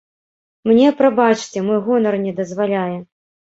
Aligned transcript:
Мне, 0.71 0.87
прабачце, 1.01 1.57
мой 1.69 1.79
гонар 1.91 2.19
не 2.25 2.35
дазваляе. 2.43 2.99